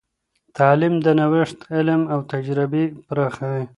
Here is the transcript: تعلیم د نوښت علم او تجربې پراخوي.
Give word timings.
تعلیم 0.57 0.93
د 1.05 1.07
نوښت 1.19 1.59
علم 1.75 2.01
او 2.13 2.19
تجربې 2.31 2.83
پراخوي. 3.07 3.63